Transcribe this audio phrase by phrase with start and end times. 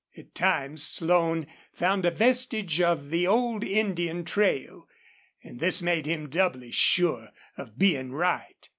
[0.17, 4.87] At times Slone found a vestige of the old Indian trail,
[5.43, 8.67] and this made him doubly sure of being right.